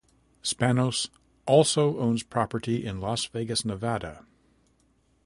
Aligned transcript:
Spanos 0.41 1.09
also 1.45 1.99
owns 1.99 2.23
property 2.23 2.83
in 2.83 2.99
Las 2.99 3.27
Vegas, 3.27 3.63
Nevada. 3.63 4.25